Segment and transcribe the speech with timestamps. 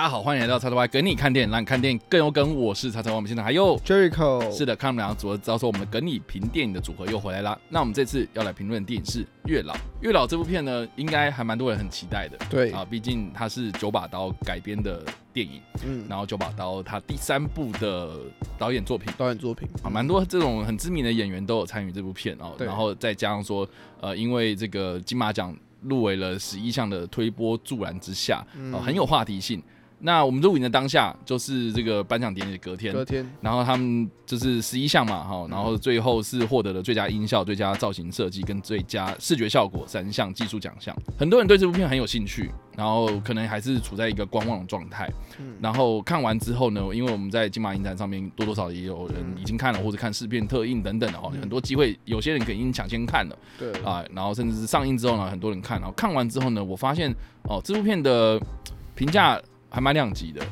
[0.00, 2.56] 大家好，欢迎来到叉叉 Y 跟你看电影，让你看电影更有梗。
[2.56, 7.60] 我是叉叉 Y，我们现在还有 Jericho 是的，看我们两个组合，知道说我们的跟你评电影的组合又回来啦。
[7.68, 9.74] 那我们这次要来评论的电影是《月老》。
[10.00, 12.38] 《月老》这部片呢，应该还蛮多人很期待的。
[12.48, 15.04] 对啊，毕竟它是九把刀改编的
[15.34, 18.20] 电影，嗯，然后九把刀它第三部的
[18.58, 19.12] 导演作品。
[19.18, 23.68] 导演作品啊，蛮多这种很知名的演员都有参与这部片哦，对然后再加上说，
[24.00, 29.62] 呃，因为这个金马奖入围了十一项的推波助澜之下，嗯呃，很有话题性。
[30.02, 40.96] 那我们录影的当下就是这个颁奖典礼的隔天，隔天然后他们就是十一项嘛，哈，然后最后是获得了最佳音效、最佳造型设计跟最佳视觉效果三项技术奖项。
[41.18, 45.06] 很多人对这部片很有兴趣，然后可能还是处在一个观望的状态。
[45.38, 53.36] 嗯然后看完之后呢，因为我们在金马影展上面多多少少也有人已经看了，或者看试片特映等等的哈，嗯很多机会，有些人可能已经抢先看了。
[53.58, 58.40] 对啊，然后甚至是上映之后呢，很多人看，然后看完之后呢，我发现哦，这部片的
[58.94, 59.38] 评价
[59.70, 60.44] 还蛮两极的。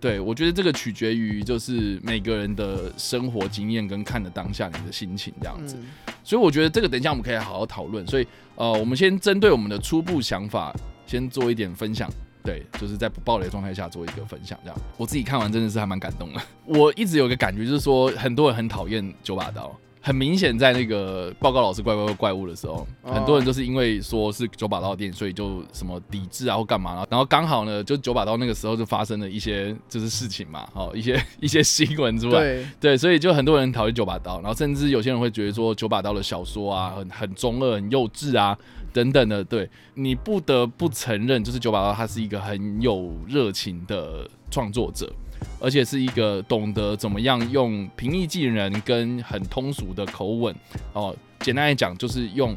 [0.00, 8.06] 对，我觉得这个取决于就是每个人的生活经验跟看的当下你的心情这样子，嗯所以我觉得这个等一下我们可以好好讨论。
[8.06, 10.74] 所以呃，我们先针对我们的初步想法
[11.06, 12.08] 先做一点分享。
[12.42, 16.40] 对，就是在不暴雷的状态下做一个分享，这样我自己看完真的是还蛮感动的。
[16.64, 23.12] 我一直有个感觉，就是说很多人很讨厌九把刀，很明显在那个报告老师怪怪怪怪物的时候，哦。
[23.12, 32.66] 很多人就是因为说是九把刀的电影，所以就什么抵制啊或干嘛，然后刚好呢，就九把刀那个时候就发生了一些就是事情嘛，哦，一些一些 新闻出来，对。
[32.80, 38.56] 对，所以就很多人讨厌九把刀，然后甚至有些人会觉得说九把刀的小说啊很很中二、很幼稚啊
[38.92, 39.44] 等等的。
[39.44, 39.68] 对。
[39.94, 45.12] 你不得不承认，就是九把刀他是一个很有热情的创作者，
[45.60, 50.54] 而且是一个懂得怎么样用平易近人跟很通俗的口吻
[50.94, 52.56] 哦，简单来讲就是用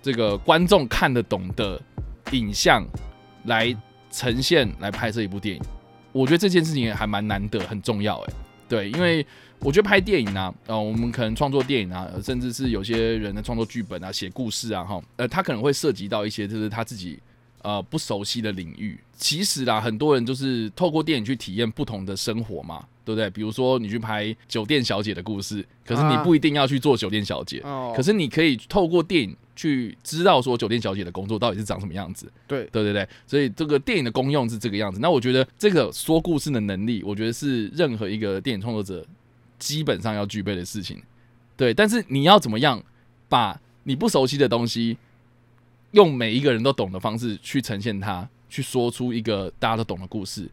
[0.00, 1.80] 这个观众看得懂的
[2.30, 2.84] 影像
[3.44, 3.76] 来
[4.10, 5.62] 呈现来拍摄一部电影。
[6.12, 8.32] 我觉得这件事情还蛮难得，很重要哎。
[8.68, 9.24] 对，因为
[9.60, 17.18] 我觉得拍电影啊，呃，我们可能创作电影啊，甚至是有些人的创作剧本啊、写故事啊，哈，呃，他可能会涉及到一些就是他自己
[17.66, 18.96] 呃不熟悉的领域。
[19.18, 23.28] 其实啦，很多人就是透过电影去体验不同的生活嘛，对不对？
[23.30, 32.30] 比如说你去拍酒店小姐的故事，可是你啊不一定要去做酒店小姐，哦，可是你可以透过电影去知道说酒店小姐的工作到底是长什么样子。
[32.46, 35.00] 对对对对，所以这个电影的功用是这个样子。
[35.00, 39.04] 那我觉得这个说故事的能力，我觉得是任何一个电影创作者
[39.58, 41.02] 基本上要具备的事情。
[41.56, 42.82] 对，但是你要怎么样
[43.30, 44.98] 把你不熟悉的东西，
[45.96, 50.46] 用每一个人都懂的方式去呈现它，去说出一个大家都懂的故事，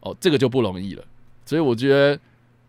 [0.00, 1.02] 哦，这个就不容易了。
[1.46, 2.20] 所以我觉得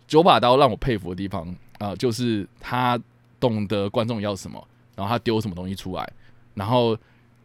[0.08, 2.98] 九把刀让我佩服的地方啊、就是他
[3.38, 4.66] 懂得观众要什么，
[4.96, 6.10] 然后他丢什么东西出来，
[6.54, 6.98] 然后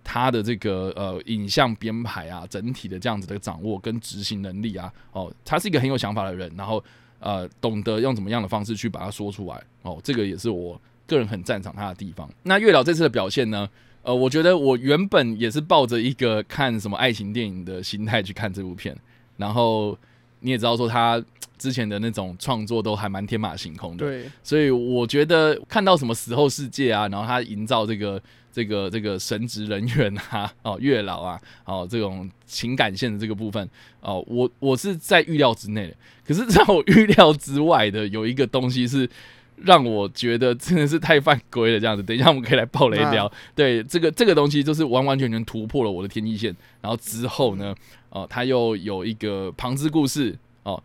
[0.05, 6.83] 他的这个呃影像编排啊，整体的这样子的掌握跟执行能力啊，哦，他是一个很有想法的人，然后
[7.19, 12.31] 呃懂得用怎么样的方式去把它说出来，哦，这个也是我个人很赞赏他的地方。
[12.45, 13.69] 那月老这次的表现呢？
[14.07, 18.97] 呃，我觉得我原本也是抱着一个看什么爱情电影的心态去看这部片，
[19.37, 19.99] 然后
[20.39, 21.21] 你也知道说他
[21.59, 28.23] 之前的那种创作都还蛮天马行空的，对所以我觉得看到什么死后世界啊，然后他营造这个
[28.53, 33.69] 这个这个神职人员啊， 哦月老啊，哦这种情感线的这个部分，
[34.03, 35.97] 哦我我是在预料之内的。
[36.25, 39.09] 可是在我预料之外的有一个东西是
[39.57, 42.03] 让我觉得真的是太犯规了，这样子。
[42.03, 43.31] 等一下我们可以来爆雷聊。
[43.55, 46.55] 对这个这个东西就是完完全全突破了我的天际线。
[46.81, 47.75] 然后之后呢，
[48.11, 50.83] 哦他又有一个旁支故事哦。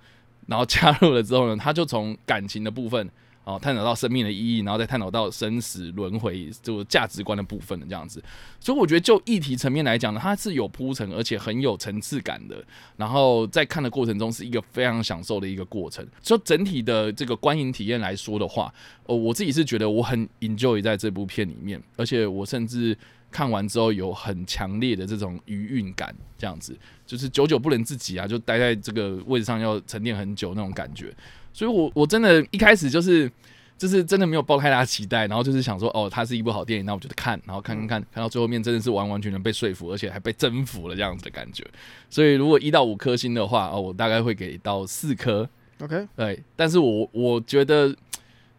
[0.48, 3.10] 然后加入了之后呢，他就从感情的部分
[3.44, 8.24] 哦探讨到生命的意义，然后再探讨到生死轮回，就价值观的部分的这样子。
[8.60, 12.64] 所以我觉得就议题层面来讲呢，它是有铺陈，而且很有层次感的。
[12.98, 16.08] 然后在看的过程中是一个非常享受的一个过程。
[16.22, 18.74] 就整体的这个观影体验来说的话，
[19.06, 22.96] 哦，我自己是觉得我很 enjoy 在这部片里面，而且我甚至
[23.32, 26.78] 看完之后有很强烈的这种余韵感，这样子
[27.08, 31.12] 就是久久不能自己啊，就待在这个位置上要沉淀很久那种感觉。
[31.54, 33.32] 所以我我真的一开始就是
[33.78, 41.66] 就是真的没有抱太大期待，然后就是想说，哦，它是一部好电影，那我就看，然后看看看，看到最后面真的是完完全全被说服，而且还被征服了这样子的感觉。
[42.10, 45.50] 所以如果一到五颗星的话，哦，我大概会给到四颗。
[45.82, 47.96] OK，对，但是我我觉得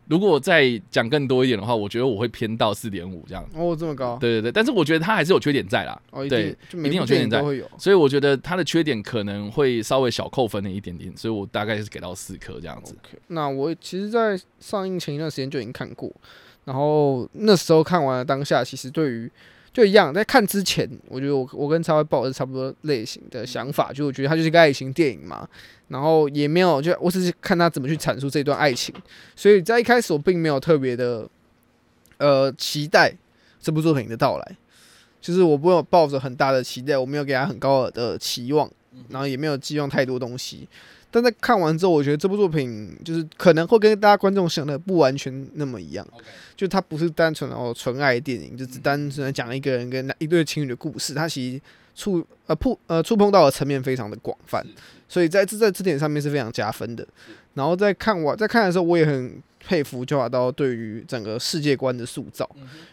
[0.09, 3.49] 如果再讲更多一点的话，我觉得我会偏到四点五这样。
[3.55, 5.99] 哦，这么高，对对对，但是我觉得它还是有缺点在啦。
[6.11, 7.43] 哦，一对定一定有缺点在。
[7.79, 12.95] 所以我觉得它的缺点可能会稍微小扣分了一点点，所以我大概是给到四颗这样子。
[13.29, 16.13] 那我其实，在上映前一段时间就已经看过，
[16.65, 19.31] 然后那时候看完了当下，其实对于
[19.73, 25.49] 就一样，在看之前，我觉得我我跟超会抱的是差不多类型的想法，就我觉得它就是一个爱情电影嘛，
[25.89, 28.95] 然后也没有就我只是看他怎么去阐述这段爱情，
[29.35, 31.27] 所以在一开始我并没有特别的
[32.19, 33.15] 呃期待
[33.61, 34.57] 这部作品的到来，
[35.23, 38.71] 就是我不有抱着很大的期待，我没有给他很高的期望，
[39.09, 40.69] 然后也没有寄望太多东西。
[41.13, 46.05] 但在看完之后，我觉得这部作品就是可能会跟大家观众想的不完全那么一样，
[46.57, 51.61] 就它不是单纯的哦纯爱电影，就只单纯的讲一个人跟一对情侣的故事，它其实
[51.95, 54.67] 触呃触呃触碰到的层面非常的广泛，
[55.07, 57.07] 所以在这在这点上面是非常加分的。
[57.55, 62.49] 然后在看完在看的时候，我也很佩服九把刀对于整个世界观的塑造，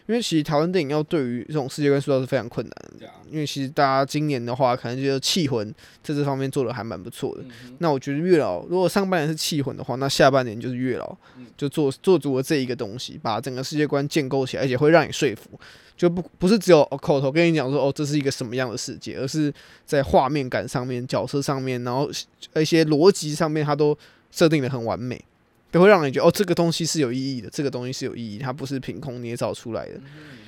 [0.06, 3.08] 因为其实台湾电影要对于这种世界观塑造是非常困难的。
[3.30, 5.68] 因为其实大家今年的话，可能就是《气魂》
[6.02, 7.44] 在这方面做的还蛮不错的。
[7.78, 11.16] 那我觉得月老如果上半年是《气魂》的话，那下半年就是月老，
[11.56, 15.58] 就做做足了这一个东西，把整个世界观建构起来，而且会让你说服。
[15.96, 19.52] 就不不是只有、哦口头跟你讲说哦这是一个什么样的世界，而是
[19.84, 22.10] 在画面感上面、角色上面，然后
[22.54, 23.96] 一些逻辑上面，它都
[24.30, 25.22] 设定的很完美，
[25.70, 30.00] 都会让你觉得哦这个东西是有意义的，这个东西是有意义，它不是凭空捏造出来的。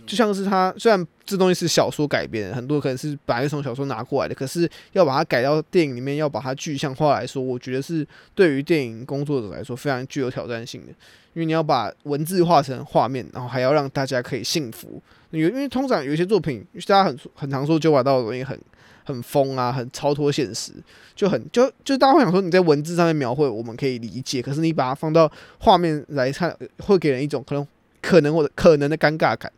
[0.05, 8.05] 就像是它虽然这东西是小说改编的，很多可能是本来从小说拿过来的，可是要把它改到电影里面，要把它具象化来说，我觉得是
[8.35, 10.89] 对于电影工作者来说非常具有挑战性的，
[11.35, 15.01] 因为你要把文字化成画面，然后还要让大家可以信服。
[15.31, 18.59] 有因为通常有一些作品，大家很很常说九把刀的东西很
[19.05, 20.73] 很疯啊，很超脱现实，
[21.15, 27.67] 就很就就大家会想说你在文字上面描绘我们可以理解，可是你把它放到画面来看，会给人一种可能
[28.01, 29.51] 可能或者可能的尴尬感。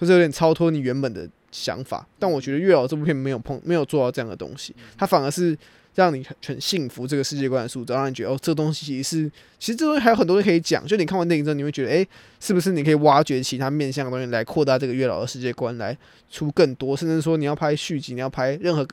[0.00, 5.56] 或者有点超脱你原本的想法，但我觉得《月老》这部片没有碰，没有做到这样的东西，它反而是
[5.94, 10.86] 让你很很幸福这个世界观的塑造，让你觉得哦，这东西其实是，其实这东西还有很多东西可以讲。
[10.86, 12.06] 就你看完电影之后，你会觉得，诶，
[12.38, 15.96] 是不是你可以挖掘其他面向的东西来扩大这个月老的世界观，来
[16.30, 18.86] 出更多，甚至说你要拍续集，你要拍任何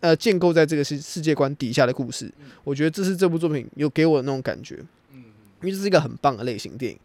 [0.00, 2.32] 呃建构在这个世世界观底下的故事，
[2.64, 4.76] 我觉得这是这部作品有给我的那种感觉，
[5.12, 6.98] 因为这是一个很棒的类型电影。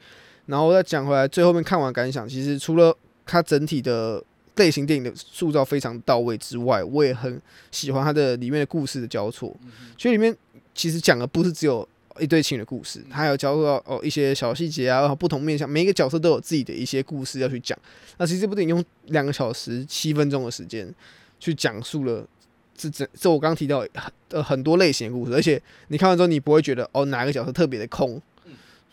[0.48, 2.96] 然后再讲回来，最后面看完感想，其实除了
[3.26, 4.22] 它整体的
[4.56, 9.56] 类型电影的塑造非常到位之外，我也很喜欢它的里面的故事的交错。
[9.98, 10.36] 所以里面
[10.76, 11.88] 其实讲的不是只有
[12.20, 17.78] 一对情侣的故事，它还有交错到哦一些小细节啊，然后不同面向，每一个角色都有自己的一些故事要去讲。
[18.18, 20.94] 那其实这部电影用两个小时七分钟的时间
[21.40, 22.28] 去讲述了
[22.76, 28.22] 这这这我刚刚提到很呃很多类型的故事，而且你看完之后你不会觉得哦哪个角色特别的空。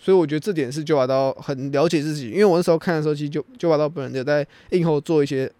[0.01, 5.51] 所以我觉得这点是九把刀很了解自己，因为我那时候看的时候，其实九九把刀本人有在映后做一些，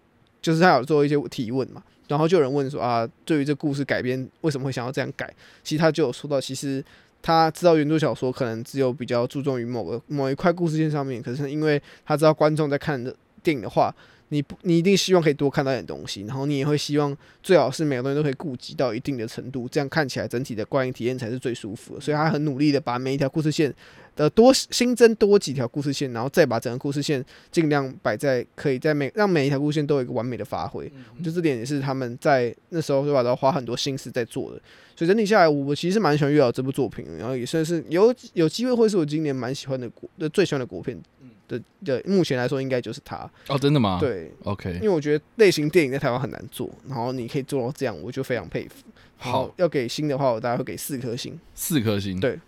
[0.41, 5.31] 就是他有做一些提问嘛，然后就有人问说啊，对于这故事改编为什么会想要这样改？
[5.63, 6.83] 其实他就有说到，其实
[7.21, 13.93] 他知道原著小说可能只有比较注重于某个某一块故事线上面，可是因为他知道观众在看的电影的话，
[14.29, 22.01] 你不你一定希望可以多看到一点东西，然后你也会希望最好是每个东西都可以顾及到一定的程度，这样看起来整体的观影体验才是最舒服的。
[22.01, 23.73] 所以他很努力的把每一条故事线。
[24.15, 30.91] 的多新增多几条故事线，然后再把整个故事线尽量摆在可以在每让每一条故事线都有一个完美的发挥。
[31.17, 34.61] 我觉得这点也是他们在那时候就把它花很多心思在做的。
[34.93, 41.01] 所以整体下来，我其实蛮喜欢《月老》这部作品，然后也算是有有机会会是我今年蛮喜欢的国的最喜欢的国片
[41.49, 42.01] 的的。
[42.05, 43.29] 目前来说，应该就是他。
[43.49, 43.97] 哦，真的吗？
[43.99, 44.81] 对，OK 因。
[44.83, 48.75] 为我觉得类型电影在台湾很难做，然后你可以做到这样，我就非常佩服。
[49.17, 52.17] 好，要给星的话，我大概会给四颗星，四颗星。
[52.21, 52.39] 对，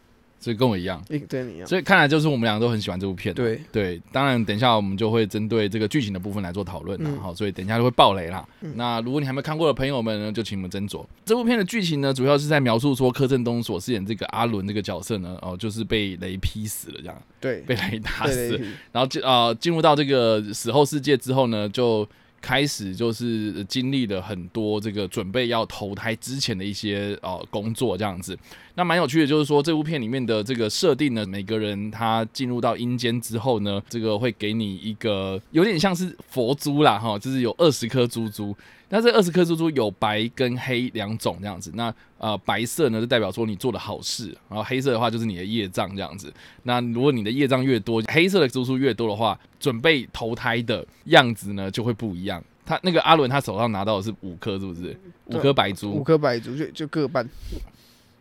[0.42, 1.68] 所以跟我一样，一跟你一样。
[1.68, 3.34] 所以看来就是我们两个都很喜欢这部片。
[3.34, 7.10] 对，对，当然等一下我们就会针对这个剧情的部分来做讨论啦。
[7.14, 8.44] 嗯好，所以等一下就会爆雷啦。
[8.62, 11.06] 嗯那如果你还没看过的朋友们呢，就请你们斟酌。
[11.24, 18.60] 这部片的剧情呢，主要是在描述说柯震东所饰演这个阿伦这个角色呢，哦，就是被雷劈死了这样，对，被雷打死。
[18.92, 22.08] 然后进呃进入到这个死后世界之后呢，就
[22.42, 28.38] 开始就是经历了很多这个准备要投胎之前的一些呃工作这样子。
[28.76, 38.56] 那蛮有趣的，就是说这部片里面的这个设定呢，每个人他进入到阴间之后呢，这个会给你一个有点像是佛珠啦哈，就是有二十颗珠珠。
[38.92, 41.72] 那这二十颗珠珠有白跟黑两种这样子。
[41.74, 46.32] 那呃，白色呢就代表说你做的好事，然后黑色的话就是你的业障这样子。
[46.64, 52.44] 那如果你的业障越多，黑色的珠珠越多的话，准备投胎的样子呢就会不一样。
[52.66, 54.96] 他那个阿伦他手上拿到的是五颗，是不是？
[55.26, 57.28] 五颗白珠，五颗白珠就就各半。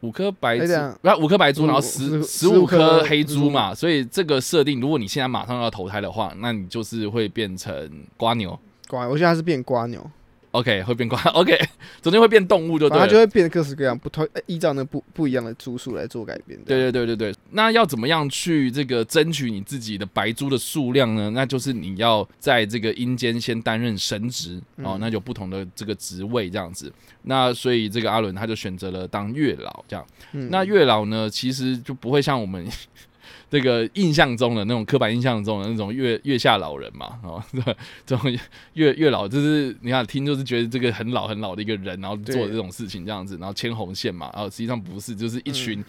[0.00, 8.59] 五颗白珠，哎这样不要五颗白珠，然后十十十五颗黑珠嘛，所以这个设定，如果你现在马上要投胎的话，那你就是会变成瓜牛
[8.89, 10.11] 瓜，我现在是变瓜牛，
[10.50, 11.59] ，OK，会变怪，OK，
[12.02, 13.19] 总之会变动物就对了它就。
[13.19, 16.59] 会变得各式各样，不同呃依照那不不一样的株数来做改变。
[16.64, 21.30] 对对对对对，那要怎么样去这个争取你自己的白珠的数量呢？
[21.30, 26.92] 那就是你要在这个阴间先担任神职哦，嗯那有不同的这个职位这样子。
[27.23, 30.07] 那所以这个阿伦他就选择了当月老这样。
[30.33, 32.66] 嗯那月老呢，其实就不会像我们
[33.50, 37.42] 这个印象中的那种刻板印象中的那种月月下老人嘛，哦，
[38.07, 38.38] 这种
[38.75, 45.85] 月月老就是你看听就是觉得这个很老很老的一个人，然后做对这种事情这样子，然后牵红线嘛，然后实际上不是，就是一群。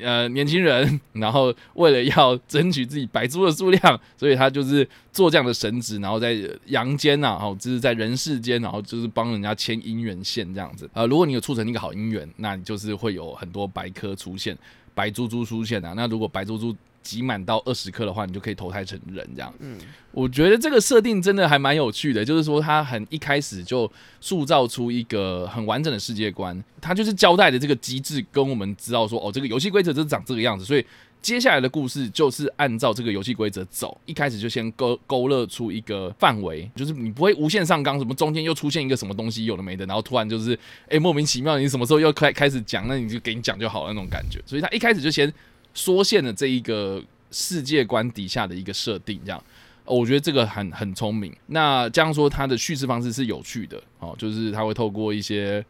[0.00, 6.34] 呃，年轻人，然后为了要争取自己白猪的数量，所以他就是做这样的神职，然后在
[6.68, 10.88] 阳间呐、啊，哦，就是在人世间，然后就是帮人家牵姻缘线这样子。
[10.94, 14.56] 呃，如果你有促成一个好姻缘，那你就是会有很多白颗出现，
[14.94, 15.92] 白猪猪出现啊。
[15.94, 19.52] 那如果白珠珠集满到二十颗的话，你就可以投胎成人这样。
[19.58, 19.76] 嗯，
[20.12, 23.90] 我觉得这个设定真的还蛮有趣的，就是说他很一开始就
[24.20, 30.84] 塑造出一个很完整的世界观，他就是交代的这个机制跟我们知道说，哦，这个游戏规则就是长这个样子，所以
[31.20, 33.96] 接下来的故事就是按照这个游戏规则走。
[34.06, 44.40] 一开始就先勾勾勒出一个范围，就是你不会无限上纲，什么中间又出现一个什么东西有的没的，然后突然就是哎、莫名其妙，你什么时候又开开始讲，那你就给你讲就好了那种感觉。
[44.44, 45.32] 所以他一开始就先
[45.74, 49.42] 缩限了这一个世界观底下的一个设定，这样。
[49.84, 51.34] 我觉得这个很很聪明。
[51.46, 55.64] 那这样说，它的叙事方式是有趣的哦，就是它会透过一些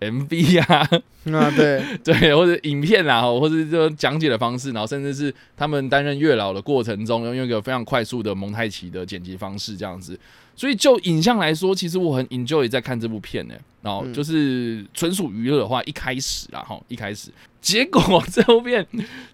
[0.00, 0.88] MV 啊，
[1.32, 10.18] 啊对， 对，或者影片啦，哦或者是说讲解的方式，然后甚至是他们担任月老的过程中，用一个非常快速的蒙太奇的剪辑方式，这样子。
[10.56, 13.54] 所以就影像来说，其实我很 enjoy 在看这部片呢。
[13.80, 18.84] 然后嗯就是纯属娱乐的话，一开始啦，哈，一开始，结果这部片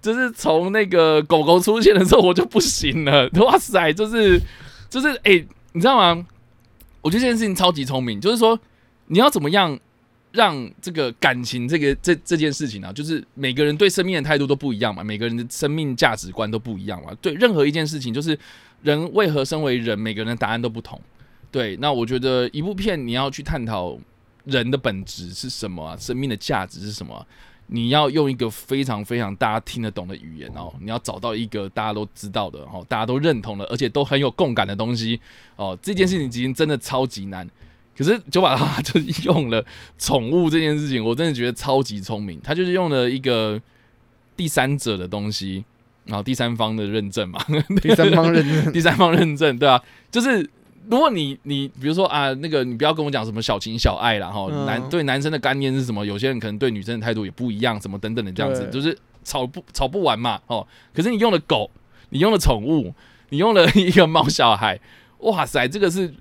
[0.02, 3.26] 就是从那个狗狗出现的时候，我就不行了。
[3.36, 4.38] 哇塞，就是
[4.90, 5.42] 就是哎、
[5.72, 6.26] 你知道吗？
[7.00, 8.58] 我觉得这件事情超级聪明，就是说
[9.06, 9.78] 你要怎么样
[10.34, 17.16] 让这个感情这个这这件事情啊，就是每个人对生命的态度都不一样嘛，每个人的生命价值观都不一样嘛。
[17.22, 18.36] 对任何一件事情，就是
[18.82, 21.00] 人为何身为人，每个人的答案都不同。
[21.52, 23.96] 对，那我觉得一部片你要去探讨
[24.44, 27.24] 人的本质是什么，生命的价值是什么、
[27.68, 35.20] 你要用一个非常非常大家听得懂的语言哦，你要找到一个大家都知道的哦，大家都认同的，而且都很有共感的东西
[35.54, 35.78] 哦。
[35.80, 37.48] 这件事情已经真的超级难，
[37.96, 39.64] 可是九把刀就是用了
[39.98, 42.40] 宠物这件事情，我真的觉得超级聪明。
[42.42, 43.60] 他就是用了一个
[44.36, 45.64] 第三者的东西，
[46.06, 47.40] 然后第三方的认证嘛，
[47.80, 50.40] 第三方认证，第三方认证，对啊，就是
[50.90, 56.04] 如果你你比如说啊，那个你不要跟我讲什么小情小爱啦，哈、嗯男对男生的概念是什么？
[56.04, 60.66] 有些人可能对女生的态度也不一样，什么等等的这样子，就是吵不吵不完嘛，哦。
[60.92, 61.70] 可是你用了狗，
[62.10, 62.92] 你用了宠物，
[63.30, 64.78] 你用了一个猫小孩，
[65.18, 66.12] 哇塞，这个是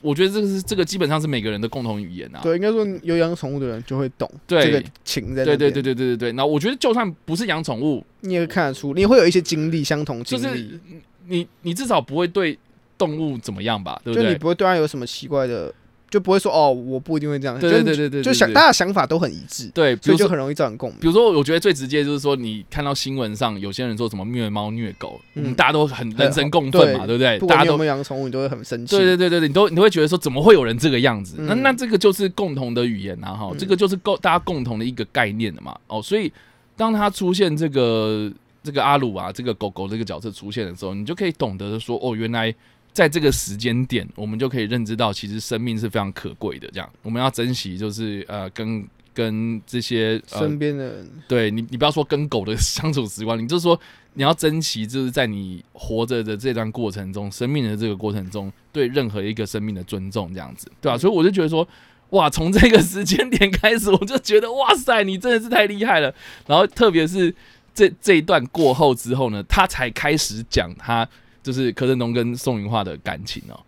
[0.00, 2.40] 我觉得这个是这个基本上是每个人的共同语言啊。
[2.42, 10.80] 对，应该说有养宠物的人就会懂对这个情在对对对对对对对，那我觉得就算不是养宠物，你也会看得出，你也会有一些经历，相同就是经历，
[11.26, 12.58] 你你至少不会对
[12.96, 14.34] 动物怎么样吧，对不就你？
[14.34, 15.72] 不会对它有什么奇怪的，
[16.10, 21.06] 就不会说哦，我不一定会这样，对对对对对，就想大家想法都很一致，对，所以就很容易造成共鸣比。
[21.06, 27.38] 如说，我觉得最直接就是说，你看到新闻上有些人说什么虐猫虐狗，嗯嗯，大家都很人神共愤嘛，对不对？
[27.46, 28.96] 大家都没有养宠物，你都会很生气。
[28.96, 31.36] 对对对对对，你都你都会觉得说，怎么会有人这个样子？
[31.40, 36.32] 那嗯那这个就是共同的语言啊，哈，嗯这个就是共大家共同的一个概念的嘛，哦，所以
[36.76, 42.54] 当他出现这个这个阿鲁啊，这个狗狗这个角色出现的时候，你就可以懂得说，哦，原来。
[42.98, 46.68] 在这个时间点，我们就可以认知到，其实生命是非常可贵的。
[46.72, 53.80] 这样，我们要珍惜，就是呃，跟跟这些呃身边的人，对你，你不要说跟狗的相处时光，你就是说
[54.14, 61.68] 你要珍惜，就是在你活着的这段过程中，生命的这个过程中，对任何一个生命的尊重，这样子，对吧、所以我就觉得说，
[62.10, 66.12] 哇，从这个时间点开始，我就觉得哇塞，你真的是太厉害了。
[66.48, 67.32] 然后特别是
[67.72, 71.08] 这这一段过后之后呢，他才开始讲他
[71.42, 73.58] 就是柯震东跟宋云化的感情哦，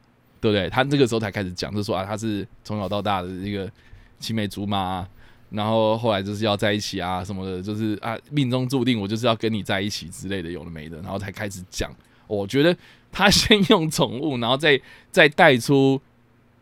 [0.40, 0.68] 对不对？
[0.68, 3.70] 他这个时候才开始讲，就说啊，他是从小到大的一个
[4.18, 5.08] 青梅竹马、啊。
[5.50, 11.90] 然后后来就是要在一起啊什么的，就是啊命中注定我就是要跟你在一起之类的，有的没的，然后才开始讲。
[12.28, 12.76] 我觉得
[13.10, 16.00] 他先用宠物，然后再 再带出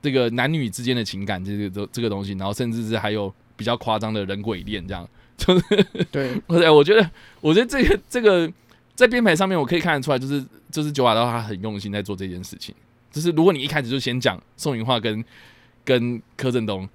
[0.00, 7.10] 这个男女之间的情感这个这这个东西，然后甚至是还有比较夸张的人鬼恋这样， 就是对， 对，我觉得
[7.42, 8.50] 我觉得这个这个
[8.94, 12.74] 在编排上面我可以看得出来，就是就是九把刀他很用心在做这件事情。
[13.10, 15.24] 就是如果你一开始就先讲宋云画跟
[15.82, 16.86] 跟柯震东，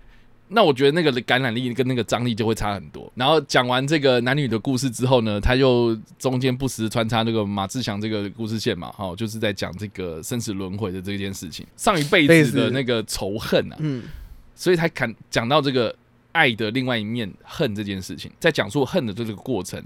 [0.50, 3.12] 那我觉得那个感染力跟那个张力就会差很多。
[3.15, 14.03] 然后讲完这个男女的故事之后呢，他又中间不时穿插那个马志祥这个故事线嘛，哈，就是在讲这个生死轮回的这件事情，上一辈子的那个仇恨啊，嗯，
[14.53, 15.94] 所以他看讲到这个
[16.32, 19.84] 爱的另外一面，恨这件事情，在讲述恨的这个过程。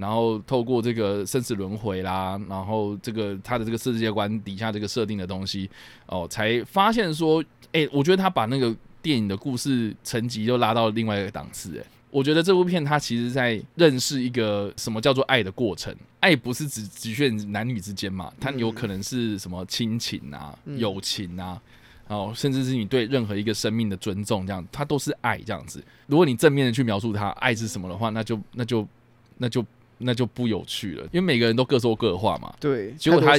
[0.00, 5.68] 然后透过这个生死轮回啦，然后这个他的这个世界观底下这个设定的东西
[6.06, 11.78] 哦，才发现说，哎，我觉得他把那个电影的故事层级又拉到另外一个档次。
[11.78, 15.94] 哎，我觉得这部片它其实在认识一个什么叫做爱的过程。
[16.20, 21.60] 爱不是只局限男女之间嘛，它有可能是什么亲情啊、友情啊，
[22.08, 25.84] 哦，甚至是你对任何一个生命的尊重，这样它都是爱这样子。
[26.06, 28.88] 如果你正面的去描述它爱是什么的话，那就那就
[29.36, 29.62] 那就。
[30.00, 32.52] 那就不有趣了，因为每个人都各说各话嘛。
[32.58, 33.38] 对，结果他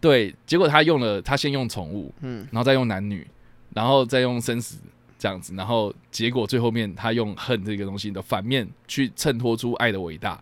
[0.00, 3.26] 对，结果他用了，他先用宠物，嗯，然后再用男女，
[3.74, 4.76] 然后再用生死
[5.18, 10.40] 这样子，然后结果最后面他用恨这个东西的反面去衬托出爱的伟大。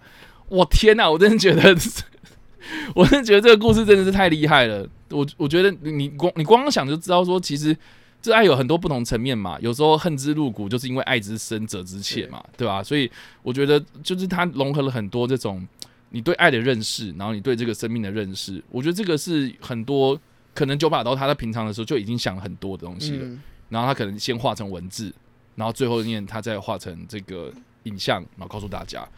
[0.48, 1.76] 我天哪，我真的觉得，
[2.94, 4.88] 我真的觉得这个故事真的是太厉害了。
[5.10, 7.76] 我我觉得你光你光想就知道说，其实。
[8.22, 12.82] 这爱有很多不同层面嘛，有时候恨之入骨，就是因为爱之深责之切嘛，对吧？
[12.82, 13.10] 所以
[13.42, 15.66] 我觉得就是它融合了很多这种
[16.10, 18.62] 你对爱的认识，然后你对这个生命的认识。
[18.70, 20.18] 我觉得这个是很多
[20.54, 23.26] 可能九把刀他在平常的时候就已经想了很多的东西了，
[23.68, 25.12] 然后他可能先画成文字，
[25.54, 27.52] 然后最后念他再画成这个
[27.84, 29.08] 影像，然后告诉大家。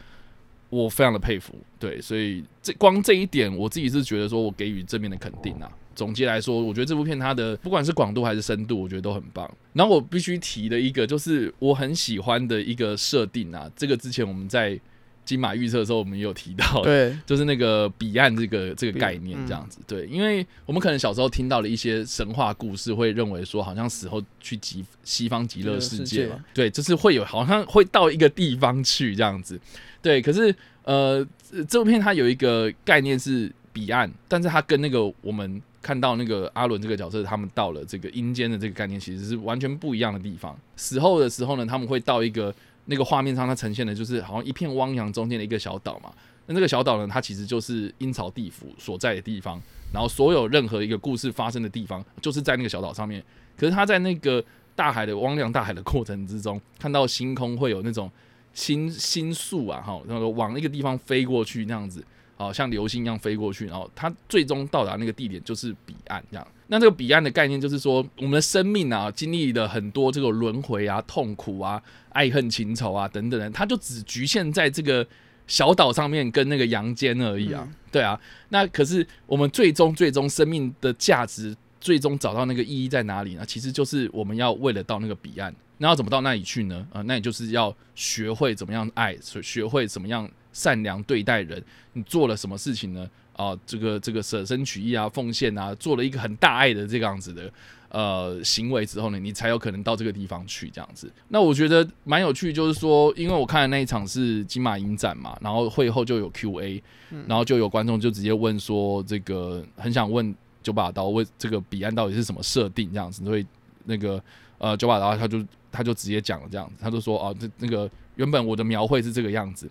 [0.73, 5.71] 我非常的佩服，对，所以这光这一点，我自己是觉得说我给予正面的肯定啊。
[5.95, 9.49] 总结来说，我觉得这部片它的不管是广度还是深度，我觉得都很棒。
[9.73, 14.79] 然后我必须提的一个就是我很喜欢的一个设定啊，这个之前我们在
[15.25, 19.79] 金马预测的时候，我们也有提到，对， 就是那个彼岸这个这个概念这样子。
[19.87, 29.59] 对，因为我们可能小时候听到了一些神话故事，会认为说好像死后去极西方极乐世界嘛，对，就是会有好像会到一个地方去这样子。
[30.01, 31.25] 对，可是呃，
[31.69, 40.57] 这部片它有一个概念是彼岸，但是它跟那个我们看到那个阿伦这个角色，他们到了这个阴间的这个概念，其实是完全不一样的地方。
[40.75, 42.53] 死后的时候呢，他们会到一个
[42.85, 46.11] 那个画面上，它呈现的就是好像一片汪洋中间的一个小岛嘛。
[46.45, 49.61] 那这个小岛呢，它其实就是阴曹地府所在的地方，
[49.93, 53.23] 然后所有任何一个故事发生的地方，就是在那个小岛上面。
[53.57, 54.43] 可是他在那个
[54.75, 58.11] 大海的汪洋大海的过程之中，看到星空会有那种。
[58.55, 62.05] 星星宿啊，哈，那个往那个地方飞过去那样子，
[62.37, 66.47] 好像流星一样飞过去，然后它最终到达那个地点就是彼岸这样。
[66.73, 75.05] 那这个彼岸的概念就是说，我们的生命啊，经历了很多这个轮回啊、痛苦啊、爱恨情仇啊等等的，它就只局限在这个
[75.45, 77.69] 小岛上面跟那个阳间而已啊。
[77.91, 83.45] 对啊，那可是我们最终最终生命的价值，最终找到那个意义在哪里呢？
[83.45, 85.53] 其实就是我们要为了到那个彼岸。
[85.77, 86.87] 那要怎么到那里去呢？
[86.91, 91.63] 啊，那你就是要学会怎么样爱，学会怎么样善良对待人。
[91.93, 93.07] 你做了什么事情呢？
[93.33, 97.51] 啊，这个这个舍身取义啊，奉献啊，做了一个很大爱的这个样子的
[97.89, 101.11] 呃行为之后呢，你才有可能到这个地方去这样子。
[101.29, 106.81] 那我觉得蛮有趣，就是说，因为我看的那一场是金马影展嘛，然后会后就有 Q&A，
[107.27, 113.45] 然后就有观众就直接问说，这个很想问九把刀问这个彼岸到底是什么设定这样子，所以
[113.85, 114.23] 那个
[114.57, 115.43] 呃九把刀他就。
[115.75, 119.67] 他就直接讲了这样子，他就说哦，这那个原本我的描绘是这个样子，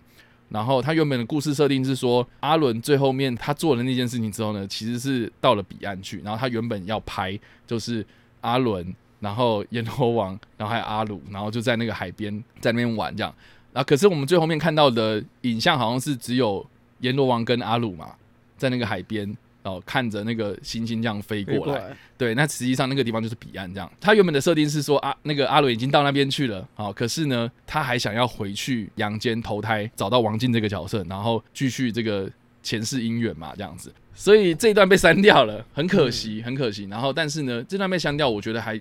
[0.53, 8.05] 然后他原本的故事设定是说，阿伦最后面他做了那件事情之后呢，其实是到了彼岸去，然后他原本要拍就是
[8.41, 13.33] 阿伦，然后阎罗王，然后还有阿鲁，然后就在那个海边在那边玩这样，
[13.73, 16.63] 啊可是我们最后面看到的影像好像是只有
[16.99, 18.13] 阎罗王跟阿鲁嘛，
[18.55, 19.35] 在那个海边。
[19.63, 23.73] 哦，看着那个星星这样飞过来，对，那实际上那个地方就是彼岸。
[23.73, 32.29] 这样，他原本的设定是说啊，那个阿伦已经到那边去了，好，可是呢，他还想要回去阳间投胎，找到王静这个角色，然后继续这个
[32.61, 33.91] 前世姻缘嘛，这样子。
[34.13, 36.83] 所以这一段被删掉了，很可惜，很可惜。
[36.85, 38.79] 然后，但是呢，这段被删掉，我觉得还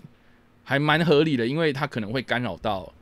[0.63, 2.93] 还蛮合理的，因为他可能会干扰到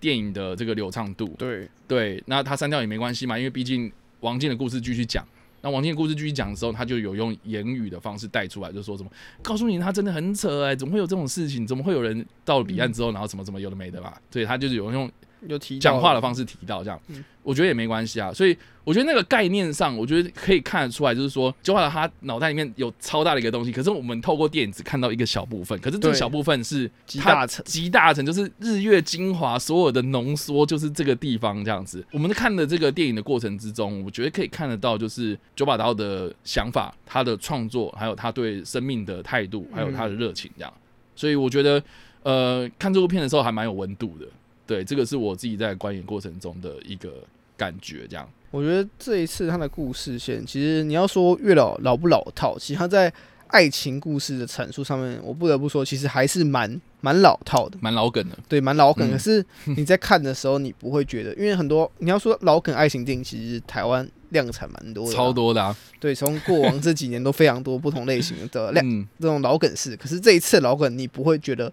[0.00, 1.26] 电影的这个流畅度。
[1.36, 5.26] 对对，那他删掉也没关系嘛，因为毕竟王静的故事继续讲。
[5.64, 9.08] 那王天故事继续讲的时候，他就有用言语的方式带出来，就说什么
[9.42, 11.66] 告诉你他真的很扯哎，怎么会有这种事情？
[11.66, 14.12] 怎么会有人到了彼岸之后，然后什么什么有的没的嘛？
[14.30, 15.10] 对他就是有用
[15.48, 18.32] 有提讲话的方式提到这样嗯，我觉得也没关系啊。
[18.32, 32.04] 所以我觉得那个概念上，我觉得可以看得出来，就是说，九把刀他脑袋里面有超大的一个东西，可是我们透过电影只看到一个小部分，可是这个小部分是它集大成，集大成，就是日月精华所有的浓缩，就是这个地方这样子。
[32.12, 40.72] 我们在看的这个电影的过程之中，我觉得可以看得到，就是九把刀的想法、他的创作，还有他对生命的态度，还有他的热情这样。
[41.16, 41.82] 所以我觉得，
[42.22, 44.26] 呃，看这部片的时候还蛮有温度的。
[44.66, 47.12] 对，这个是我自己在观影过程中的一个
[47.56, 48.28] 感觉，这样。
[48.50, 53.12] 我觉得这一次他的故事线，其实你要说月老老不老套，其实他在
[53.48, 59.08] 爱情故事的阐述上面，我不得不说，其实还是蛮蛮老套的，蛮老梗的，对，蛮老梗。
[59.08, 59.44] 嗯可是
[59.76, 65.32] 你在看的时候，你不会觉得，因为很多你要说老梗爱情电影，其实台湾量产蛮多的，超。
[65.32, 65.76] 多的啊。
[65.98, 71.72] 对，从过往这几年都非常多不同类型的 量嗯这种老梗式，可是这一次老梗你不会觉得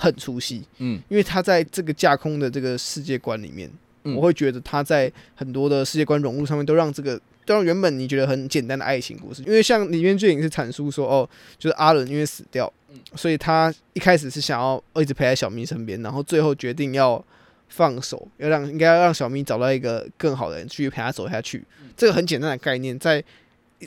[0.00, 1.00] 很出戏，嗯。
[1.08, 3.70] 因为他在这个架空的这个世界观里面，
[4.04, 4.16] 嗯。
[4.16, 12.72] 我会觉得他在很多的世界观融入上面，都让这个都让原本你觉得很简单的爱情故事，因为像里面剧影是阐述说，哦，就是阿伦因为死掉，
[13.14, 17.22] 所以他一开始是想要一直陪在小咪身边，然后最后决定要
[17.68, 21.64] 放手，要让应该要让小咪找到一个更好的人去陪他走下去。
[21.96, 23.22] 这个很简单的概念，在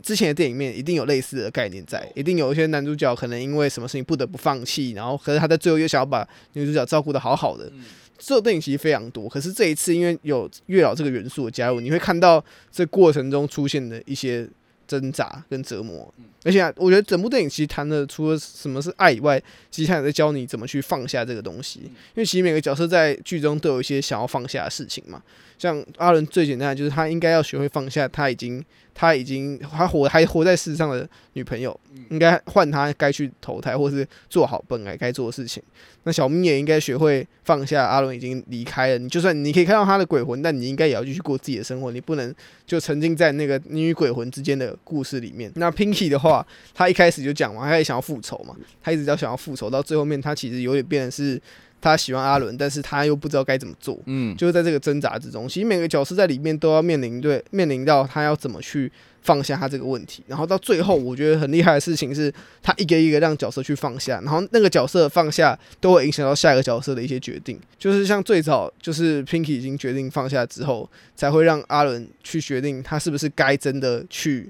[0.01, 7.71] 之前的电影里面一定有类似的概念在，一定有一些男主角可能因为什么事情不得不放弃，然后可是他在最后又想要把女主角照顾的好好的。
[8.17, 14.47] 这种电影其实非常多，可是这一次因为有月老这个元素的加入，你会看到这过程中出现的一些
[14.87, 16.13] 挣扎跟折磨。
[16.45, 21.81] 而且、啊、我觉得整部电影其实谈的除了什么是爱以外，其实他也在教你怎么去放下这个东西。
[21.83, 25.21] 因为其实每个角色在剧中都有一些想要放下的事情嘛。
[25.57, 28.63] 像阿伦最简单的就是他应该要学会放下他已经
[28.93, 31.77] 他已经他活还活在世上的女朋友，
[32.09, 35.61] 应该换他该去投胎或是做好本来该做的事情。
[36.05, 42.33] 那小明也应该学会放下阿伦已经离开了，你就算你可以看到他的鬼魂，但你应该也要继续过自己的生活，你不能
[42.67, 45.51] 就沉浸在那个你与鬼魂之间的故事里面。
[45.55, 51.41] 那 Pinky 的话，他一开始就讲嘛，他也想要复仇嘛，他一直要想要复仇，到最后面他其实有点变成是
[51.83, 53.99] 他喜欢阿伦，但是他又不知道该怎么做。
[54.05, 58.89] 嗯，就是在这个挣扎之中，其实每个角色在里面都要面临对面临到他要怎么去
[59.21, 74.49] 放下他这个问题，然后到最后，我觉得很厉害的事情是，他一个一个让角色去放下，然后那个角色放下都会影响到下一个角色的一些决定，就是像最早就是 Pinky 已经决定放下之后，才会让阿伦去决定他是不是该真的去。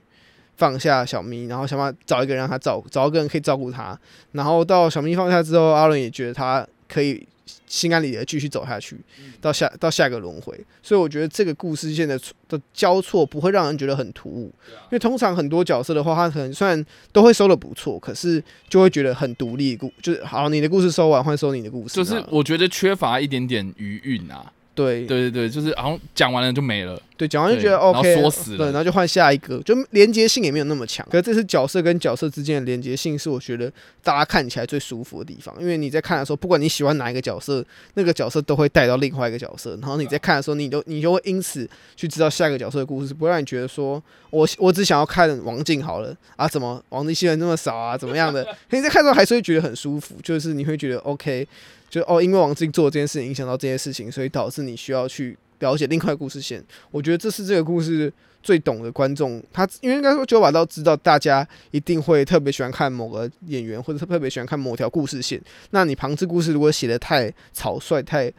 [0.56, 4.00] 放下小咪，然后想办法找一个人让他照，找一个人可以照顾他。
[4.34, 7.28] 然后到小咪放下之后，阿伦也觉得他可以
[7.68, 8.98] 心安理得继续走下去，
[9.42, 10.60] 到下到下一个轮回。
[10.82, 24.52] 所以我觉得这个故事线的的交错不会让人觉得很突兀，因为通常很多角色的话，他可能虽然都会收的不错，可是就会觉得很独立故，就是好，你的故事收完换收你的故事，就是我觉得缺乏一点点余韵啊。
[24.76, 27.00] 对对对对，就是好像讲完了就没了。
[27.16, 31.08] 对，讲完就觉得对然后 OK，缩死了对，然后就换下一个，就连接性也没有那么强。
[31.12, 48.44] 可是这次角色跟角色之间的连接性是我觉得大家看起来最舒服的地方，因为你在看的时候，不管你喜欢哪一个角色，那个角色都会带到另外一个角色，然后你在看的时候，你都你就会因此去知道下一个角色的故事，不会让你觉得说我我只想要看王静好了啊，怎么王静戏份那么少啊，怎么样的？
[48.70, 51.48] 可你在看的时候还是会觉得很舒服，就是你会觉得 OK。
[51.94, 56.64] 就哦，因为王静做这件事情影响到这件事情，所以导致你需要去了解另外故事线。
[56.90, 65.40] 我觉得这是这个故事最懂的观众，他因为应该说九把刀知道大家一定会特别喜欢看某个演员，或者特别喜欢看某条故事线。
[65.70, 68.34] 那你旁支故事如果写的太草率、太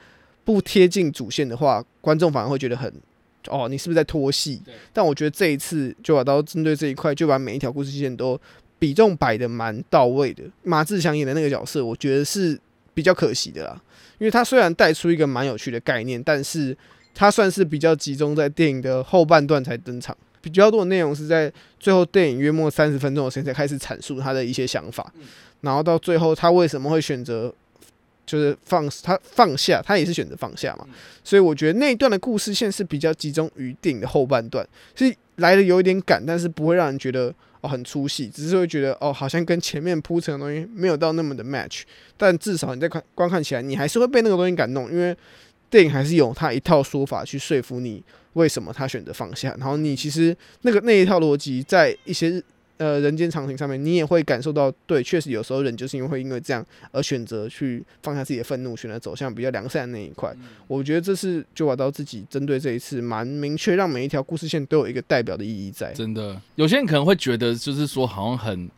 [0.44, 2.92] 不贴近主线的话，观众反而会觉得很。
[3.48, 4.58] 哦，你是不是在拖戏？
[4.90, 8.40] 但我觉得这一次九把刀针对这一块，就把每一条故事线都
[8.78, 10.42] 比重摆的蛮到位的。
[10.62, 12.58] 马志祥演的那个角色，我觉得是
[12.94, 13.82] 比较可惜的啦，
[14.18, 16.74] 因为他虽然带出一个蛮有趣的概念，但是
[17.12, 25.12] 他算是比较集中在电影的后半段才登场，比较多的内容是在最后电影约莫三十分钟的时间才开始阐述他的一些想法，
[25.62, 27.52] 然后到最后他为什么会选择
[28.24, 30.86] 就是放他放下，他也是选择放下嘛，
[31.24, 37.34] 所以我觉得那一段的故事线是比较集中于电影的后半段，是来的有一点赶，但是不会让人觉得。
[37.66, 41.82] 很出戏，只是会觉得哦，好像跟前面铺陈的东西没有到那么的 match，
[42.16, 45.16] 但至少你在看观看起来，你还是会被那个东西感动，因为
[45.70, 48.02] 电影还是有他一套说法去说服你
[48.34, 52.42] 为什么他选择放下，然后你其实那个那一套逻辑在一些
[52.78, 60.34] 呃人间常情上面，你也会感受到，对，确实有时候人就是因为会因为这样而选择去放下自己的愤怒，选择走向比较良善的那一块。
[60.66, 65.92] 我觉得这是九把刀自己针对这一次蛮明确，让每一条故事线都有一个代表的意义在。
[65.92, 68.68] 真的，有些人可能会觉得，就是说好像很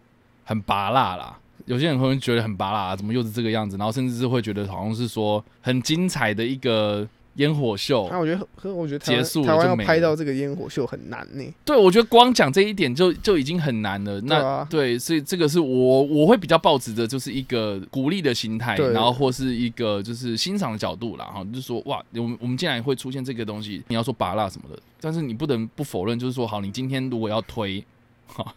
[0.44, 1.38] 很拔辣啦。
[1.64, 3.76] 有些人可能觉得很拔辣，怎么又是这个样子？
[3.76, 8.08] 然后甚至是会觉得好像是说很精彩的一个烟火秀。
[8.10, 14.20] 那、，我觉得，可我觉得结束了台湾要拍到这个烟火秀很难呢、对我觉得光讲这一点就就已经很难了。
[14.22, 14.66] 那对啊。
[14.70, 27.84] 对，所以这个是我我会比较抱持的，就是一个鼓励的心态，然后或是一个就是欣赏的角度啦，哈，就是说哇，我们我们竟然会出现这个东西，你要说拔蜡什么的，但是你不能不否认，就是说好，你今天如果要推
[28.26, 28.54] 哈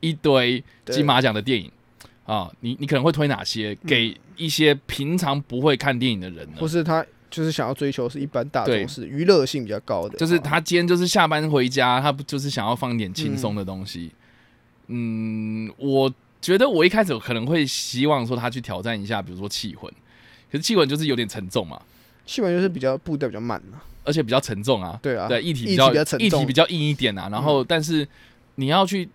[0.00, 1.70] 一堆金马奖的电影
[2.24, 6.56] 啊，你你可能会推哪些给一些平常不会看电影的人呢？
[6.58, 14.10] 或是他就是想要追求是一般大对众是娱乐性比较高的，就是他今天就是下班回家，他不就是想要放一点轻松的东西。
[14.88, 19.90] 嗯，我觉得我一开始可能会希望说他去挑战一下，比如说气魂，
[20.50, 21.80] 可是气魂就是有点沉重嘛，
[22.24, 23.84] 气魂就是比较步调比较慢啊。
[24.04, 27.28] 而且比较沉重啊，对啊，对，议题议题比较比较沉重嗯议题比较硬一点啊。
[27.30, 28.08] 然后，但是
[28.54, 29.06] 你要去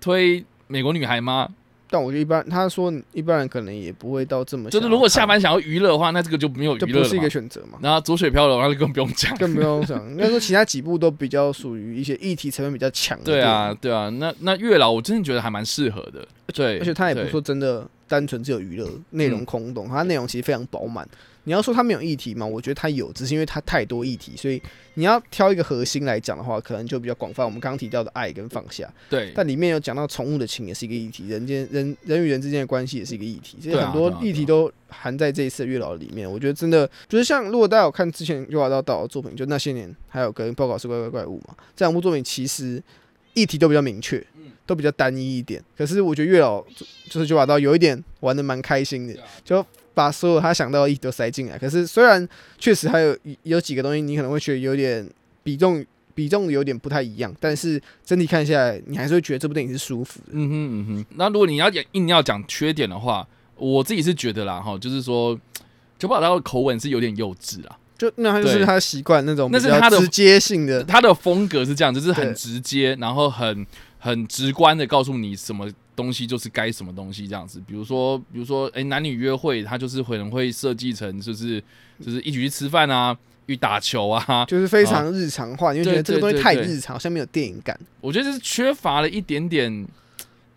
[0.00, 1.48] 推美国女孩吗？
[1.90, 7.30] 但我觉得一般，他说一般人可能也不会到这么就是如果下班想要娱乐的话，那这个就没有娱乐是一个。
[7.30, 9.32] 选择嘛，然后左水漂流，那就更不用讲。
[9.36, 10.04] 更不用讲。
[10.10, 13.24] 应该说其他几部都比较属于一些议题成分比较强的。
[13.24, 21.08] 对啊，，对啊，那那月老我真的觉得还蛮适合的，对，而且他也不是说真的单纯只有娱乐内容空洞，它内容其实非常饱满。
[21.44, 22.46] 你要说它没有议题吗？
[22.46, 24.60] 我觉得它有，只是因为它太多议题，所以
[24.94, 27.44] 你要挑一个核心来讲的话，可能就比较广泛。
[27.44, 36.30] 我们刚刚提到的爱跟放下，对，但里面有讲到宠物的情也是一个议题，人间人人与人之间的关系也是一个议题，所以对啊很多议题都含在这一次的月老里面。
[36.30, 42.82] 我觉得真的就是像如果大家有看之前月老道导的作品，就那些年还有跟报告是怪怪怪物嘛，这两部作品其实
[43.34, 44.24] 议题都比较明确，
[44.66, 45.62] 都比较单一一点。
[45.76, 49.64] 可是我觉得月老就就是九把刀有一点玩的蛮开心的，就
[50.00, 51.58] 把所有他想到的议题都塞进来。
[51.58, 52.26] 可是虽然
[52.58, 55.06] 确实还有有几个东西你可能会觉得有点
[55.42, 55.84] 比重
[56.14, 60.32] 比重有点不太一样，但是整体看下来，你还是会觉得这部电影是舒服的。
[60.32, 61.06] 嗯哼嗯哼。
[61.16, 65.38] 那如果你要讲硬要讲缺点的话，我自己是觉得啦哈，就是说
[65.98, 73.66] 九把刀的口吻是有点幼稚啦，就那他就是他习惯那种那是他的直接性的，他的风格是这样，就是很直接，然后很
[73.98, 77.60] 很直观的告诉你什么东西就是该什么东西这样子。
[77.66, 81.62] 比如说，比如说，哎、男女约会，他就是可能会设计成就是
[82.04, 84.44] 就是一起去吃饭啊，去打球啊。
[84.46, 87.78] 就是非常日常化，因为觉得这个东西太日常，好像没有电影感。
[88.00, 89.86] 我觉得就是缺乏了一点点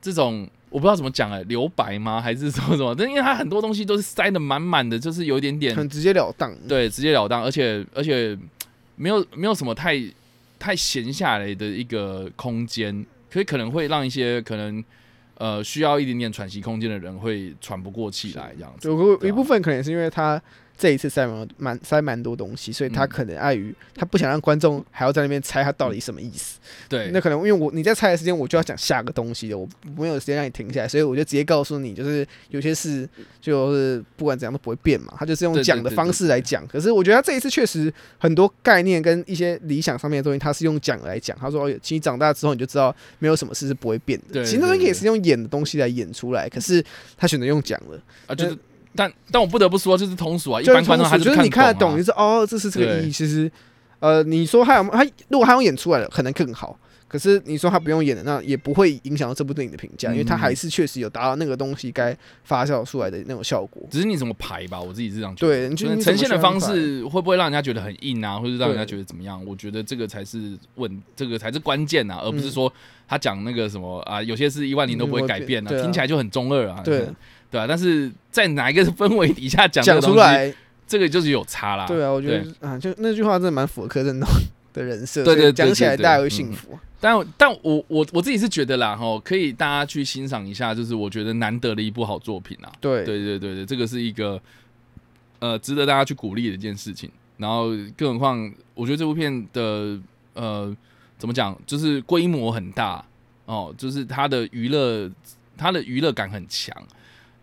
[0.02, 0.48] 这种。
[0.70, 2.20] 我不知道怎么讲哎、留白吗？
[2.20, 2.96] 还是什么什么？
[2.96, 6.52] 但因为它很多东西都是塞的满满的，就是有一点点很直截了当。
[6.68, 8.36] 对，直截了当，而且而且
[8.96, 10.04] 没有没有什么太
[10.58, 14.84] 太闲下来的一个空间，所以可能会让一些可能
[15.44, 18.88] 呃需要一点点喘息空间的人会喘不过气来，这样子。
[18.88, 20.42] 有个一部分可能是因为他
[20.78, 26.60] 这一次塞蛮蛮塞蛮多东西，所以他嗯可能碍于他不想让观众还要在那边猜他到底什么意思。
[26.90, 33.08] 对，那可能因为我你在猜的时间，我就要讲下个东西了，我没有时间让你停下来，所以我就直接告诉你，就是有些事
[33.40, 36.66] 就是不管怎样都不会变嘛，他就是用讲的方式来讲。
[36.68, 41.38] 可是我觉得他这一次确实很多概念跟一些理想上面的东西，他是用讲来讲。
[41.38, 44.34] 他说，哦，其实长大之后你就知道，没有什么事是不会变的。
[44.34, 46.84] 对其实那东西对也是用演的东西来演出来，可是
[47.16, 48.02] 他选择用讲了。
[48.28, 48.58] 啊，就是
[48.96, 53.12] 但但我不得不说，就是通俗啊，一就是般观众他通俗就是你看得懂，就是哦，这是这个意义。
[53.12, 53.52] 其实，
[54.00, 56.78] 呃，你说他有他如果他用演出来了，可能更好。
[57.06, 63.84] 可是你说他不用演的，那也不会影响到这部电影的评价，因为他嗯还是确实有达到那个东西该发酵出来的那种效果。
[63.92, 65.70] 只是你怎么排吧，我自己是这样觉得。
[65.70, 69.40] 对，你呈现的方式会不会让人家觉得很硬啊，或者让人家觉得怎么样？
[69.46, 72.74] 我觉得这个才是问，这个才是关键啊，而不是嗯说
[73.08, 76.82] 他讲那个什么啊，有些是一万年都不会改变啊，对啊听起来就很中二啊。
[76.84, 77.06] 对
[77.54, 80.52] 对啊，但是在哪一个氛围底下讲讲出来？
[80.88, 81.86] 这个就是有差啦。
[81.86, 84.28] 对啊，我觉得啊，就那句话真的蛮符合柯震东
[84.74, 86.78] 的人设，对对讲起来大家会嗯幸福。
[87.00, 92.72] 但但我我我自己是觉得啦，哈，可以大家去欣赏一下，就是我觉得难得的一部好作品啊。
[92.82, 94.42] 对对对对对，这个是一个
[95.40, 97.10] 呃值得大家去鼓励的一件事情。
[97.38, 100.00] 然后，更何况我觉得这部片的
[100.34, 100.76] 呃
[101.18, 103.04] 怎么讲，就是规模很大
[103.46, 105.10] 哦，就是它的娱乐
[105.58, 106.76] 它的娱乐感很强。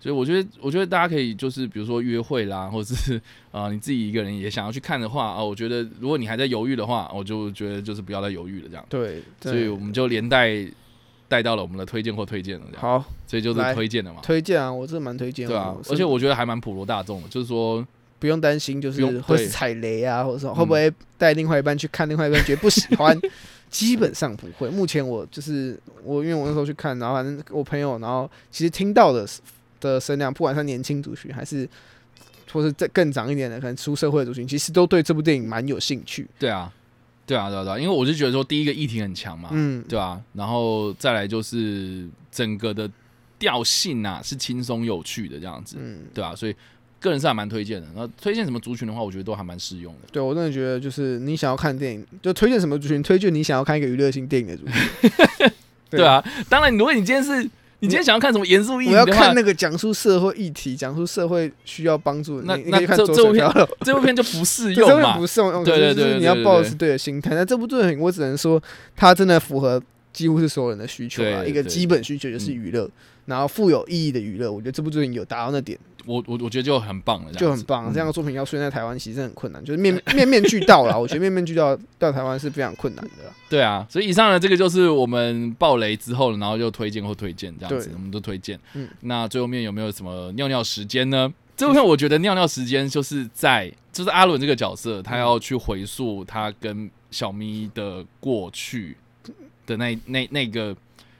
[0.01, 3.17] 所以我觉得，我觉得大家可以就是比如说约会啦，或者是
[3.53, 8.85] 啊、呃你自己一个人也想要去看的话啊、我觉得如果你还在犹豫的话，我就觉得就是不要再犹豫了这样。
[8.89, 10.67] 对，所以我们就连带
[11.29, 12.83] 带到了我们的推荐或推荐了这样。
[12.83, 15.53] 好所以就是推荐的嘛，推荐啊，我真的蛮推荐的。
[15.53, 17.87] 对啊而且我觉得还蛮普罗大众的，就是说，
[18.19, 23.17] 不用担心，就是会踩雷啊，或者说嗯会不会带另外一半去看，另外一半觉得不喜欢，
[23.71, 24.69] 基本上不会。
[24.71, 29.25] 目前我就是我，因为我那时候去看，然后反正我朋友，然后其实听到的
[29.81, 31.69] 的声量，不管是年轻族群还是
[32.53, 36.27] 或是再更长一点的，可能出社会的族群，其实都对这部电影蛮有兴趣。
[36.39, 36.73] 对啊，
[37.27, 42.91] 对啊，对啊，对啊，因为我就觉得说，第一个议题很强嘛，嗯，对啊，然后再来就是整个的
[43.39, 46.55] 调性啊是轻松有趣的这样子，嗯，对啊，所以
[46.99, 47.87] 个人是还蛮推荐的。
[47.95, 50.01] 然后推荐什么族群的话，我觉得都还蛮适用的。
[50.11, 55.51] 对我真的觉得就是你想要看电影，就推荐什么族群，推荐你想要看一个娱乐性电影的族群。
[55.89, 57.49] 对啊，当然，如果你今天是
[57.81, 63.51] 你今天想要看什么严肃议题我要看，那个讲述社会议题、讲述社会需要帮助的，那那这这部片。
[63.85, 65.17] 这部片就不适这部用嘛。
[65.17, 67.35] 不适用，对对对你要抱的是对的心态。
[67.35, 68.63] 那这部作品，我只能说，
[68.95, 71.45] 它真的符合几乎是所有人的需求啊。
[71.45, 72.89] 一个基本需求就是娱乐，
[73.27, 74.51] 然后富有意义的娱乐。
[74.51, 77.91] 我觉得这部作品有达到那点，我我我觉得就很棒了，就很棒。
[77.91, 80.97] 嗯这样的作品要出现在台湾，其实很困难，就是面 面面俱到啦。
[80.97, 83.35] 我觉得面面俱到到台湾是非常困难的啦。
[83.49, 88.59] 对啊，所以以上呢，这个就是我们爆雷之后，然后就推荐或推荐这样子，我们都推荐。
[88.75, 91.33] 嗯那最后面有没有什么尿尿时间呢？
[91.57, 98.97] 这部片我觉得尿尿时间就是在，就是阿伦这个角色，他要去回溯他跟小咪的过去
[99.71, 100.77] 的那那那个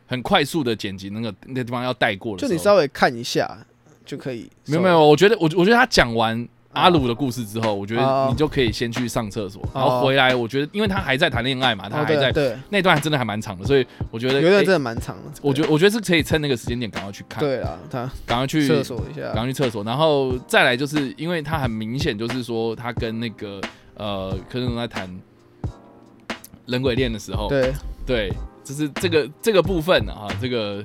[0.07, 3.65] 很快速的剪辑，那个那个地方要带过的，就你稍微看一下
[4.05, 4.51] 就可以。
[4.67, 10.35] 没有没有，我觉得我我觉得他讲完阿鲁的故事之后，我觉得哦你就可以先去上厕所，然后回来。
[10.35, 15.31] 我觉得因为他还在谈恋爱嘛，他哦，还在那段真的还蛮长的，所以我觉得有点诶真的蛮长的。
[15.43, 23.61] 我觉得我觉得是可以趁那个时间点赶快去看，对啊，他赶快去厕所一下赶，快去厕所，然后再来就是因为他很明显就是说他跟那个
[23.95, 25.09] 呃柯震东在谈
[26.67, 27.73] 人鬼恋的时候，对，
[28.11, 28.29] 对，
[28.65, 30.85] 就是这个这个部分啊，这个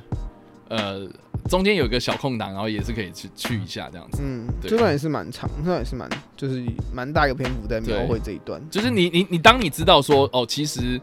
[0.69, 1.07] 呃
[1.49, 4.21] 中间有一个小空档，然后也是可以去去一下这样子。
[4.21, 6.07] 嗯，对这段也是蛮长，这段也是蛮，
[6.37, 8.61] 就是蛮大一个篇幅在描绘这一段。
[8.69, 11.01] 就是你你你当你知道说哦，其实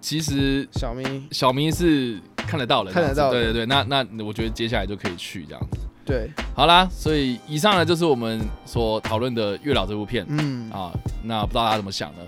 [0.00, 5.80] 其实小咪，小咪是看得到的，看得到对对对，那那我觉得接下来就可以去这样子。
[6.06, 10.90] 对，好啦，所以以上呢就是我们所讨论的《月老》这部片、嗯，啊。
[11.22, 12.20] 那不知道大家怎么想呢？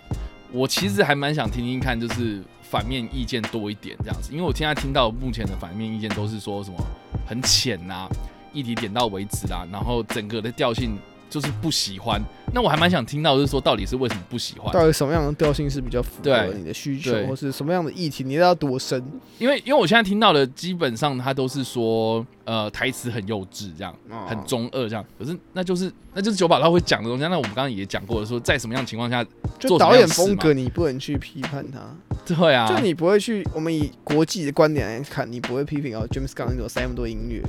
[0.52, 2.40] 我其实还蛮想听听看，就是
[2.74, 6.76] 反面意见多一点这样子，因为我现在听到目前的反面意见都是说什么
[7.24, 8.08] 很浅呐、
[8.52, 10.98] 议题点到为止啦，然后整个的调性
[11.30, 12.20] 就是不喜欢。
[12.54, 14.72] 那我还蛮想听到，就是说到底是为什么不喜欢？
[14.72, 19.04] 到底什么样的调性是比较符合你的需求，或是什么样的议题，你要多深？
[19.38, 23.92] 因为因为我现在听到的基本上他都是说，呃，台词很幼稚这样。
[24.08, 27.24] 哦很中二这样，可是那就是那就是九把刀会讲的东西。
[27.24, 29.24] 那我们刚刚也讲过了，说在什么样的情况下，
[29.58, 31.80] 就做导演风格，你不能去批判他。
[32.24, 37.42] 对啊，就你不会去，我们以国际的观点来看，你不会批评哦，James Gunn 那种塞那么多音乐，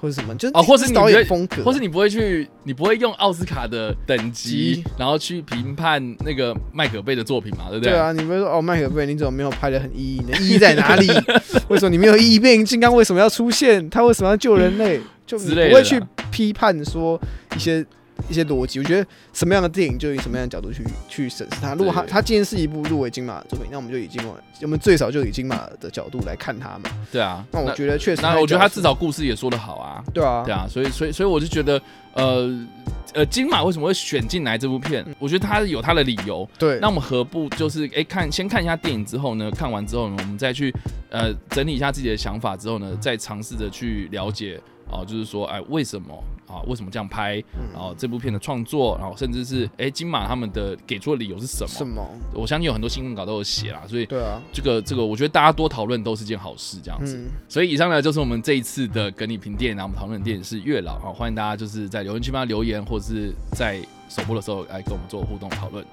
[0.00, 7.92] 或者什么，就是哦或是导演风格，或是你不会去，你不会用奥斯卡的等级级，然后去评判那个麦可贝的作品嘛，对不对？
[7.92, 10.20] 对啊，你不会说哦，麦可贝你怎么没有拍的很意义？
[10.24, 11.06] 你的意义在哪里？
[11.68, 12.38] 为什么你没有意义？
[12.38, 13.88] 变形金刚为什么要出现？
[13.90, 15.00] 他为什么要救人类？
[15.24, 17.18] 就不会去批判说
[17.56, 17.84] 一些
[18.28, 18.78] 一些逻辑。
[18.78, 21.74] 我觉得什么样的电影就以什么样的角度去去审视它。
[21.74, 24.30] 如果他对他今天是一部入围金马的作品，那我们就以金马，
[24.62, 26.90] 我们最少就以金马的角度来看它嘛。
[27.10, 27.44] 对啊。
[27.50, 31.80] 那我觉得确实，那我觉得他至少故事也说得好啊，对啊，对啊，所以所以所以我就觉得，
[32.14, 32.66] 呃
[33.14, 35.04] 呃，金马为什么会选进来这部片？
[35.18, 36.48] 我觉得他有他的理由。
[36.58, 39.50] 对，那我们何不就是哎、看先看一下电影之后呢？
[39.50, 40.74] 看完之后呢，我们再去
[41.10, 44.58] 呃整理一下自己的想法之后呢，再尝试着去了解
[44.90, 46.08] 哦、就是说哎、为什么
[46.52, 47.38] 啊为什么这样拍？
[47.54, 51.68] 嗯然后这部片的创作，然后甚至是哎、金马他们的给出的理由是什么？
[51.68, 52.06] 什么？
[52.34, 57.16] 我相信有很多新闻稿都有写啦，所以对啊，这个这个我觉得大家多讨论都是件好事，这样子。
[57.16, 65.84] 嗯，所以以上呢就是我们这一次的跟你评电影，然后我们讨论的电影是《月老》啊，欢迎大家就是在留言区帮他留言，或者是在首播的时候来跟我们做互动讨论。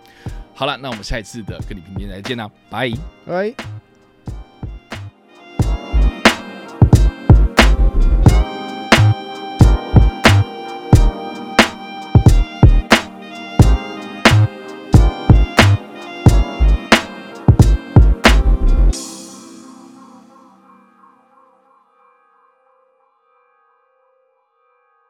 [0.54, 2.92] 好了，那我们下一次的跟你评电影再见啦，拜。
[3.28, 3.79] 哎。